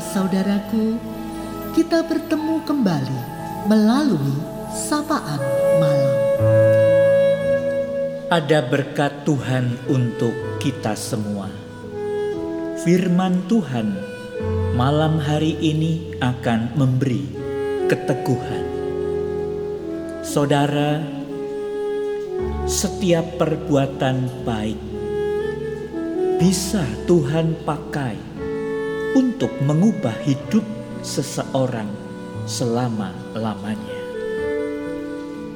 saudaraku, 0.00 0.96
kita 1.76 2.00
bertemu 2.02 2.64
kembali 2.64 3.20
melalui 3.68 4.34
sapaan 4.72 5.38
malam. 5.76 6.18
Ada 8.32 8.64
berkat 8.64 9.28
Tuhan 9.28 9.76
untuk 9.92 10.32
kita 10.58 10.96
semua. 10.96 11.52
Firman 12.80 13.44
Tuhan 13.44 13.92
malam 14.72 15.20
hari 15.20 15.60
ini 15.60 16.16
akan 16.24 16.72
memberi 16.80 17.28
keteguhan. 17.92 18.64
Saudara, 20.24 21.04
setiap 22.64 23.36
perbuatan 23.36 24.46
baik 24.48 24.80
bisa 26.40 26.80
Tuhan 27.04 27.52
pakai 27.68 28.29
untuk 29.18 29.50
mengubah 29.66 30.14
hidup 30.22 30.62
seseorang 31.02 31.90
selama-lamanya. 32.46 33.98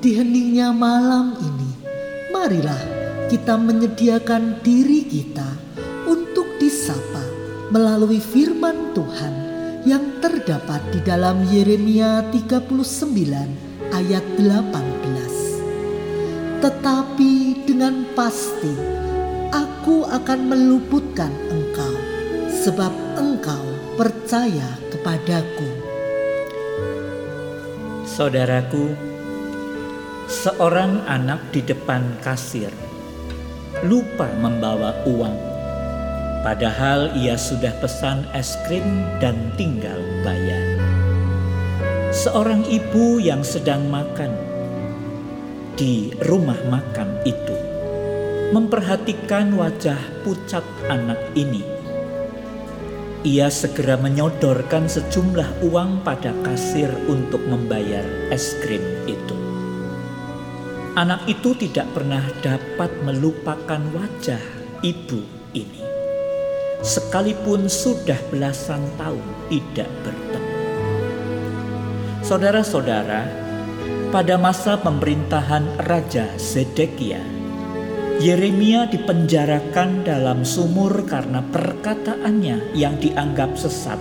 Di 0.00 0.16
heningnya 0.16 0.72
malam 0.72 1.36
ini, 1.36 1.70
marilah 2.32 2.80
kita 3.28 3.54
menyediakan 3.54 4.64
diri 4.64 5.04
kita 5.04 5.46
untuk 6.08 6.48
disapa 6.56 7.22
melalui 7.70 8.18
firman 8.18 8.96
Tuhan 8.96 9.34
yang 9.84 10.20
terdapat 10.20 10.80
di 10.92 11.00
dalam 11.04 11.44
Yeremia 11.46 12.24
39 12.32 13.92
ayat 13.92 14.24
18. 14.36 16.60
Tetapi 16.60 17.32
dengan 17.64 18.04
pasti 18.12 18.74
aku 19.52 20.04
akan 20.04 20.40
meluputkan 20.48 21.32
engkau 21.48 21.94
sebab 22.60 22.92
engkau 23.16 23.29
percaya 24.00 24.80
kepadaku. 24.88 25.68
Saudaraku, 28.08 28.96
seorang 30.24 31.04
anak 31.04 31.52
di 31.52 31.60
depan 31.60 32.16
kasir 32.24 32.72
lupa 33.84 34.24
membawa 34.40 34.96
uang. 35.04 35.36
Padahal 36.40 37.12
ia 37.12 37.36
sudah 37.36 37.76
pesan 37.76 38.24
es 38.32 38.56
krim 38.64 39.04
dan 39.20 39.52
tinggal 39.60 40.00
bayar. 40.24 40.80
Seorang 42.08 42.64
ibu 42.72 43.20
yang 43.20 43.44
sedang 43.44 43.84
makan 43.92 44.32
di 45.76 46.08
rumah 46.24 46.56
makan 46.72 47.20
itu 47.28 47.56
memperhatikan 48.56 49.52
wajah 49.60 50.00
pucat 50.24 50.64
anak 50.88 51.20
ini. 51.36 51.69
Ia 53.20 53.52
segera 53.52 54.00
menyodorkan 54.00 54.88
sejumlah 54.88 55.60
uang 55.68 56.00
pada 56.00 56.32
kasir 56.40 56.88
untuk 57.04 57.44
membayar 57.44 58.00
es 58.32 58.56
krim 58.64 58.80
itu. 59.04 59.36
Anak 60.96 61.28
itu 61.28 61.52
tidak 61.52 61.84
pernah 61.92 62.24
dapat 62.40 62.88
melupakan 63.04 63.76
wajah 63.92 64.40
ibu 64.80 65.20
ini, 65.52 65.84
sekalipun 66.80 67.68
sudah 67.68 68.16
belasan 68.32 68.80
tahun 68.96 69.28
tidak 69.52 69.92
bertemu. 70.00 70.52
Saudara-saudara, 72.24 73.28
pada 74.08 74.40
masa 74.40 74.80
pemerintahan 74.80 75.76
Raja 75.84 76.24
Zedekia, 76.40 77.20
Yeremia 78.20 78.84
dipenjarakan 78.84 80.04
dalam 80.04 80.44
sumur 80.44 81.08
karena 81.08 81.40
perkataannya 81.40 82.76
yang 82.76 83.00
dianggap 83.00 83.56
sesat 83.56 83.96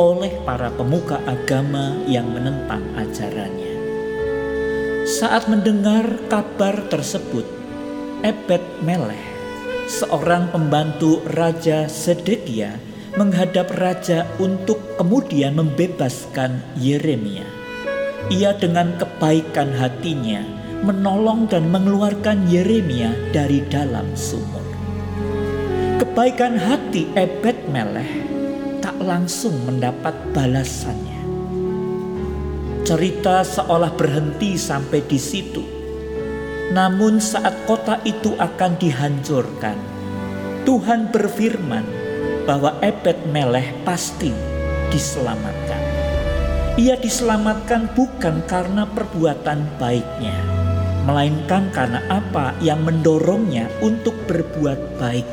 oleh 0.00 0.32
para 0.48 0.72
pemuka 0.72 1.20
agama 1.28 1.92
yang 2.08 2.24
menentang 2.32 2.80
ajarannya. 2.96 3.76
Saat 5.04 5.52
mendengar 5.52 6.08
kabar 6.32 6.88
tersebut, 6.88 7.44
Ebed 8.24 8.64
Meleh, 8.80 9.28
seorang 9.92 10.48
pembantu 10.48 11.20
Raja 11.28 11.84
Sedekia, 11.84 12.80
menghadap 13.12 13.76
raja 13.76 14.24
untuk 14.40 14.80
kemudian 14.96 15.60
membebaskan 15.60 16.64
Yeremia. 16.80 17.44
Ia 18.32 18.56
dengan 18.56 18.96
kebaikan 18.96 19.76
hatinya 19.76 20.59
menolong 20.80 21.44
dan 21.48 21.68
mengeluarkan 21.68 22.48
Yeremia 22.48 23.12
dari 23.36 23.60
dalam 23.68 24.08
sumur. 24.16 24.64
Kebaikan 26.00 26.56
hati 26.56 27.12
Ebed 27.12 27.68
Meleh 27.68 28.08
tak 28.80 28.96
langsung 29.04 29.52
mendapat 29.68 30.16
balasannya. 30.32 31.20
Cerita 32.88 33.44
seolah 33.44 33.92
berhenti 33.92 34.56
sampai 34.56 35.04
di 35.04 35.20
situ. 35.20 35.62
Namun 36.72 37.20
saat 37.20 37.52
kota 37.68 38.00
itu 38.08 38.32
akan 38.40 38.80
dihancurkan, 38.80 39.76
Tuhan 40.64 41.12
berfirman 41.12 41.84
bahwa 42.48 42.80
Ebed 42.80 43.28
Meleh 43.28 43.76
pasti 43.84 44.32
diselamatkan. 44.88 45.82
Ia 46.80 46.96
diselamatkan 46.96 47.92
bukan 47.92 48.46
karena 48.48 48.88
perbuatan 48.88 49.66
baiknya, 49.76 50.59
melainkan 51.10 51.74
karena 51.74 51.98
apa 52.06 52.54
yang 52.62 52.86
mendorongnya 52.86 53.66
untuk 53.82 54.14
berbuat 54.30 55.02
baik, 55.02 55.26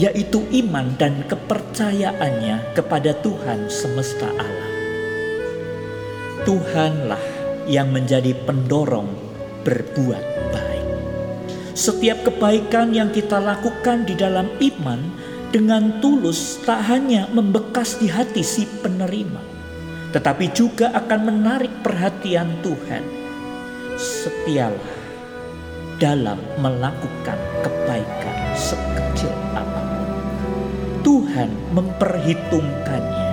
yaitu 0.00 0.40
iman 0.64 0.96
dan 0.96 1.20
kepercayaannya 1.28 2.72
kepada 2.72 3.12
Tuhan 3.20 3.68
semesta 3.68 4.24
alam. 4.32 4.72
Tuhanlah 6.48 7.20
yang 7.68 7.92
menjadi 7.92 8.32
pendorong 8.48 9.12
berbuat 9.68 10.24
baik. 10.48 10.86
Setiap 11.76 12.24
kebaikan 12.24 12.96
yang 12.96 13.12
kita 13.12 13.36
lakukan 13.36 14.08
di 14.08 14.16
dalam 14.16 14.48
iman 14.48 15.00
dengan 15.52 16.00
tulus 16.00 16.56
tak 16.64 16.88
hanya 16.88 17.28
membekas 17.36 18.00
di 18.00 18.08
hati 18.08 18.40
si 18.40 18.64
penerima, 18.80 19.44
tetapi 20.16 20.56
juga 20.56 20.88
akan 20.96 21.20
menarik 21.20 21.84
perhatian 21.84 22.48
Tuhan. 22.64 23.04
Setialah 24.00 24.97
dalam 25.98 26.38
melakukan 26.62 27.38
kebaikan 27.66 28.36
sekecil 28.54 29.34
apa 29.54 29.82
pun. 29.82 30.06
Tuhan 31.02 31.50
memperhitungkannya. 31.74 33.26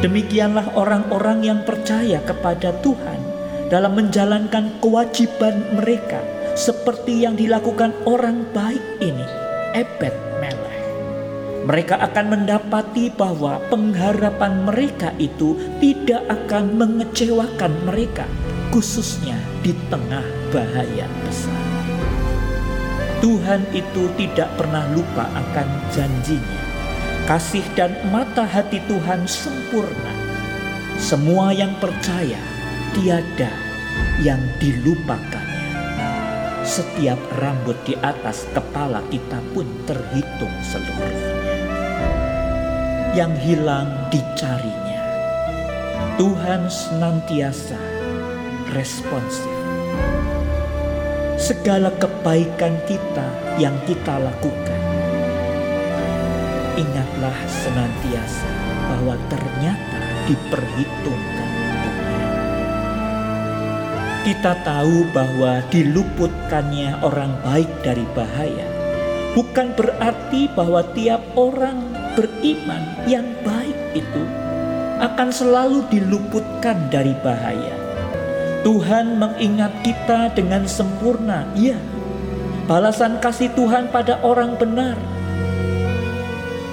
Demikianlah 0.00 0.72
orang-orang 0.80 1.44
yang 1.44 1.60
percaya 1.68 2.24
kepada 2.24 2.72
Tuhan 2.80 3.20
dalam 3.68 3.92
menjalankan 3.92 4.80
kewajiban 4.80 5.76
mereka 5.76 6.24
seperti 6.56 7.28
yang 7.28 7.36
dilakukan 7.36 7.92
orang 8.08 8.48
baik 8.56 8.82
ini, 9.04 9.28
Ebed 9.76 10.16
Melech. 10.40 10.80
Mereka 11.68 12.00
akan 12.00 12.26
mendapati 12.32 13.12
bahwa 13.12 13.60
pengharapan 13.68 14.64
mereka 14.64 15.12
itu 15.20 15.54
tidak 15.78 16.24
akan 16.32 16.80
mengecewakan 16.80 17.72
mereka, 17.84 18.24
khususnya 18.70 19.34
di 19.66 19.74
tengah 19.90 20.22
bahaya 20.54 21.10
besar. 21.26 21.62
Tuhan 23.20 23.66
itu 23.76 24.08
tidak 24.16 24.48
pernah 24.56 24.88
lupa 24.94 25.28
akan 25.28 25.68
janjinya. 25.92 26.62
Kasih 27.28 27.66
dan 27.76 27.92
mata 28.08 28.48
hati 28.48 28.80
Tuhan 28.88 29.28
sempurna. 29.28 30.14
Semua 30.96 31.52
yang 31.52 31.76
percaya 31.82 32.40
tiada 32.96 33.52
yang 34.24 34.40
dilupakannya. 34.56 35.68
Setiap 36.64 37.18
rambut 37.42 37.76
di 37.84 37.98
atas 38.00 38.46
kepala 38.56 39.02
kita 39.10 39.42
pun 39.52 39.66
terhitung 39.84 40.54
seluruhnya. 40.64 41.36
Yang 43.12 43.32
hilang 43.42 43.90
dicarinya. 44.08 45.02
Tuhan 46.16 46.70
senantiasa 46.70 47.99
responsif. 48.72 49.52
Segala 51.40 51.90
kebaikan 51.96 52.76
kita 52.84 53.28
yang 53.56 53.74
kita 53.88 54.20
lakukan, 54.20 54.82
ingatlah 56.76 57.36
senantiasa 57.48 58.50
bahwa 58.90 59.14
ternyata 59.32 59.98
diperhitungkan. 60.28 61.50
Kita 64.20 64.52
tahu 64.62 65.08
bahwa 65.16 65.64
diluputkannya 65.72 67.00
orang 67.00 67.40
baik 67.40 67.70
dari 67.80 68.04
bahaya 68.12 68.80
bukan 69.34 69.70
berarti 69.78 70.50
bahwa 70.58 70.82
tiap 70.94 71.22
orang 71.38 71.94
beriman 72.18 72.82
yang 73.06 73.26
baik 73.46 73.78
itu 73.94 74.24
akan 75.00 75.30
selalu 75.32 75.86
diluputkan 75.88 76.90
dari 76.92 77.14
bahaya. 77.24 77.89
Tuhan 78.60 79.16
mengingat 79.16 79.80
kita 79.80 80.36
dengan 80.36 80.68
sempurna, 80.68 81.48
ya. 81.56 81.80
Balasan 82.68 83.18
kasih 83.18 83.50
Tuhan 83.56 83.90
pada 83.90 84.22
orang 84.22 84.54
benar 84.60 84.94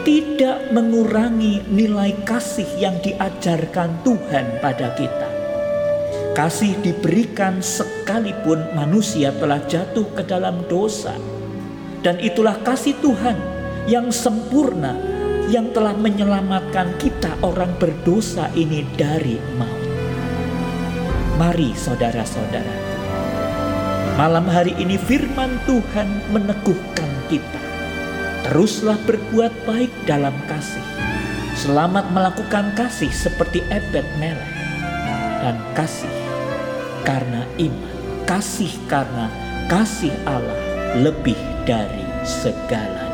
tidak 0.00 0.72
mengurangi 0.72 1.60
nilai 1.68 2.16
kasih 2.24 2.68
yang 2.80 2.96
diajarkan 3.04 4.00
Tuhan 4.00 4.60
pada 4.64 4.96
kita. 4.96 5.28
Kasih 6.32 6.78
diberikan 6.80 7.60
sekalipun 7.60 8.72
manusia 8.72 9.28
telah 9.36 9.60
jatuh 9.68 10.08
ke 10.16 10.24
dalam 10.24 10.64
dosa, 10.72 11.12
dan 12.00 12.16
itulah 12.22 12.56
kasih 12.64 12.96
Tuhan 13.04 13.36
yang 13.90 14.08
sempurna 14.08 14.96
yang 15.50 15.68
telah 15.74 15.92
menyelamatkan 15.92 16.96
kita, 16.96 17.36
orang 17.42 17.74
berdosa 17.76 18.48
ini, 18.54 18.86
dari 18.94 19.36
maut. 19.58 19.79
Mari, 21.40 21.72
saudara-saudara, 21.72 22.76
malam 24.20 24.44
hari 24.44 24.76
ini 24.76 25.00
firman 25.00 25.56
Tuhan 25.64 26.36
meneguhkan 26.36 27.08
kita 27.32 27.60
Teruslah 28.50 28.98
berbuat 29.06 29.52
baik 29.62 29.88
dalam 30.10 30.34
kasih. 30.50 30.82
Selamat 31.54 32.08
melakukan 32.12 32.74
kasih 32.76 33.12
seperti 33.12 33.60
ebet 33.70 34.04
merah. 34.18 34.52
Dan 35.40 35.56
kasih 35.72 36.12
karena 37.08 37.46
iman. 37.62 37.94
Kasih 38.26 38.74
karena 38.90 39.30
kasih 39.70 40.10
Allah 40.26 40.60
lebih 40.98 41.38
dari 41.62 42.04
segalanya. 42.26 43.09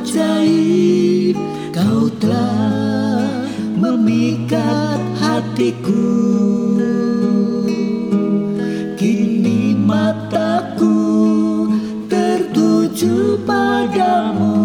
Ajaib 0.00 1.36
Kau 1.70 2.08
telah 2.18 3.46
memikat 3.78 4.98
hatiku. 5.22 6.16
Kini 8.98 9.78
mataku 9.78 10.98
tertuju 12.10 13.38
padamu. 13.46 14.58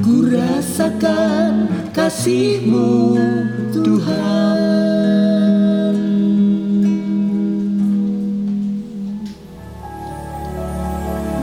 Ku 0.00 0.32
rasakan 0.32 1.68
kasihmu 1.92 3.20
Tuhan. 3.74 4.64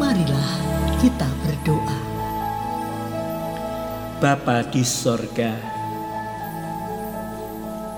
Marilah 0.02 0.52
kita 0.98 1.41
Bapa 4.22 4.62
di 4.70 4.86
sorga. 4.86 5.50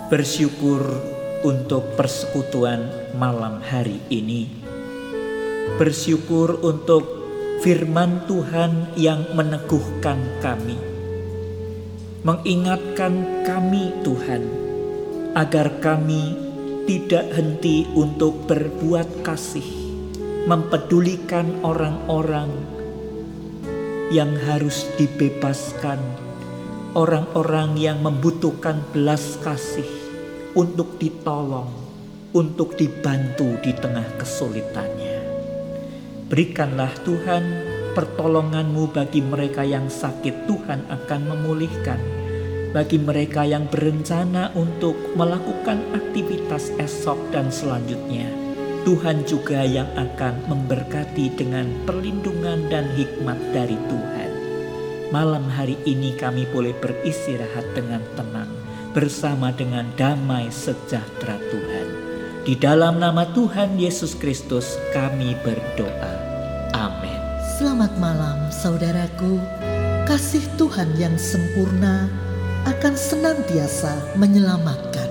Bersyukur 0.07 0.79
untuk 1.43 1.99
persekutuan 1.99 3.11
malam 3.19 3.59
hari 3.59 3.99
ini. 4.07 4.47
Bersyukur 5.75 6.63
untuk 6.63 7.03
firman 7.59 8.23
Tuhan 8.23 8.95
yang 8.95 9.35
meneguhkan 9.35 10.39
kami, 10.39 10.79
mengingatkan 12.23 13.43
kami, 13.43 13.91
Tuhan, 14.07 14.47
agar 15.35 15.75
kami 15.83 16.39
tidak 16.87 17.35
henti 17.35 17.83
untuk 17.99 18.47
berbuat 18.47 19.27
kasih, 19.27 19.67
mempedulikan 20.47 21.51
orang-orang 21.67 22.73
yang 24.13 24.38
harus 24.45 24.86
dibebaskan, 24.94 25.98
orang-orang 26.94 27.74
yang 27.81 27.98
membutuhkan 28.06 28.77
belas 28.94 29.42
kasih 29.42 29.89
untuk 30.54 31.01
ditolong, 31.01 31.74
untuk 32.38 32.77
dibantu 32.77 33.57
di 33.65 33.74
tengah 33.74 34.06
kesulitannya. 34.21 35.18
Berikanlah 36.30 36.94
Tuhan 37.01 37.44
pertolonganmu 37.98 38.94
bagi 38.94 39.25
mereka 39.25 39.65
yang 39.65 39.89
sakit 39.89 40.45
Tuhan 40.45 40.94
akan 40.94 41.21
memulihkan. 41.33 41.98
Bagi 42.69 43.01
mereka 43.01 43.45
yang 43.45 43.66
berencana 43.69 44.54
untuk 44.54 44.98
melakukan 45.18 45.81
aktivitas 45.94 46.74
esok 46.77 47.18
dan 47.33 47.50
selanjutnya. 47.50 48.43
Tuhan 48.83 49.24
juga 49.24 49.63
yang 49.63 49.88
akan 49.95 50.44
memberkati 50.51 51.39
dengan 51.39 51.71
perlindungan 51.88 52.68
dan 52.68 52.91
hikmat 53.00 53.39
dari 53.56 53.80
Tuhan. 53.88 54.31
Malam 55.07 55.47
hari 55.47 55.80
ini 55.88 56.12
kami 56.19 56.44
boleh 56.51 56.75
beristirahat 56.83 57.63
dengan 57.71 58.03
tenang 58.19 58.51
bersama 58.91 59.56
dengan 59.56 59.88
damai 59.95 60.51
sejahtera 60.51 61.39
Tuhan. 61.47 61.88
Di 62.44 62.59
dalam 62.59 63.00
nama 63.00 63.24
Tuhan 63.31 63.80
Yesus 63.80 64.19
Kristus 64.19 64.75
kami 64.91 65.31
berdoa. 65.47 66.15
Amin. 66.75 67.19
Selamat 67.56 67.95
malam 68.03 68.51
saudaraku. 68.51 69.39
Kasih 70.03 70.44
Tuhan 70.59 70.91
yang 71.00 71.15
sempurna 71.15 72.12
akan 72.68 73.00
senantiasa 73.00 74.19
menyelamatkan. 74.19 75.07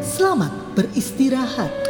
Selamat 0.00 0.56
beristirahat. 0.72 1.89